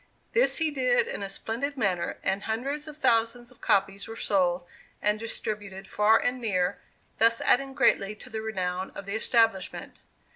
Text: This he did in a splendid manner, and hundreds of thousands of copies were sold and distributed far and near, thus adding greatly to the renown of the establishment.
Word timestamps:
This 0.33 0.57
he 0.57 0.71
did 0.71 1.05
in 1.05 1.21
a 1.21 1.29
splendid 1.29 1.77
manner, 1.77 2.17
and 2.23 2.41
hundreds 2.41 2.87
of 2.87 2.97
thousands 2.97 3.51
of 3.51 3.61
copies 3.61 4.07
were 4.07 4.15
sold 4.17 4.65
and 4.99 5.19
distributed 5.19 5.87
far 5.87 6.17
and 6.17 6.41
near, 6.41 6.79
thus 7.19 7.39
adding 7.41 7.75
greatly 7.75 8.15
to 8.15 8.29
the 8.31 8.41
renown 8.41 8.89
of 8.95 9.05
the 9.05 9.13
establishment. 9.13 9.97